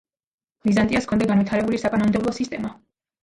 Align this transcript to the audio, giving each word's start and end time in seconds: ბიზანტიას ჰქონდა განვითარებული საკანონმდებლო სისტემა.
ბიზანტიას 0.69 1.05
ჰქონდა 1.07 1.27
განვითარებული 1.31 1.81
საკანონმდებლო 1.83 2.33
სისტემა. 2.39 2.73